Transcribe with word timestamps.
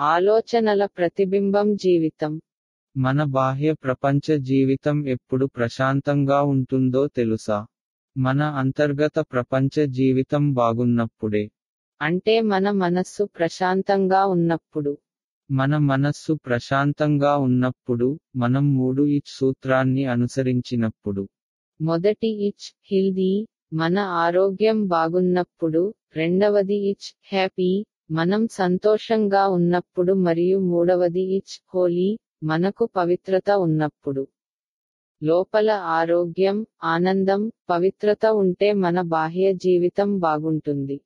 ఆలోచనల 0.00 0.86
ప్రతిబింబం 0.86 1.76
జీవితం. 1.76 2.40
మన 2.96 3.24
బాహ్య 3.24 3.72
ప్రపంచ 3.72 4.36
జీవితం 4.36 5.08
ఎప్పుడు 5.08 5.46
ప్రశాంతంగా 5.46 6.42
ఉంటుందో 6.42 7.06
తెలుసా? 7.06 7.66
మన 8.16 8.42
అంతర్గత 8.42 9.20
ప్రపంచ 9.20 9.86
జీవితం 9.86 10.52
బాగున్నప్పుడే. 10.52 11.50
అంటే 12.02 12.40
మన 12.40 12.70
మనస్సు 12.70 13.24
ప్రశాంతంగా 13.24 14.26
ఉన్నప్పుడు. 14.26 14.98
మన 15.50 15.76
మనస్సు 15.76 16.32
ప్రశాంతంగా 16.32 17.36
ఉన్నప్పుడు 17.36 18.18
మనం 18.36 18.74
మూడు 18.74 19.02
ఇచ్ 19.02 19.30
సూత్రాన్ని 19.38 20.04
అనుసరించినప్పుడు. 20.04 21.28
మొదటి 21.80 22.46
ఇచ్ 22.46 22.76
హిల్దీ 22.84 23.46
మన 23.72 23.98
ఆరోగ్యం 23.98 24.86
బాగున్నప్పుడు 24.86 25.94
రెండవది 26.16 26.74
ఇచ్ 26.74 27.16
హ్యాపీ 27.32 27.84
మనం 28.10 28.48
సంతోషంగా 28.52 29.48
ఉన్నప్పుడు 29.48 30.12
మరియు 30.26 30.58
మూడవది 30.70 31.22
ఇచ్ 31.36 31.56
హోలీ 31.74 32.08
మనకు 32.42 32.84
పవిత్రత 32.96 33.50
ఉన్నప్పుడు. 33.58 34.22
లోపల 35.22 35.70
ఆరోగ్యం 35.70 36.56
ఆనందం 36.84 37.40
పవిత్రత 37.70 38.26
ఉంటే 38.36 38.72
మన 38.72 39.00
బాహ్య 39.08 39.52
జీవితం 39.58 40.18
బాగుంటుంది. 40.18 40.96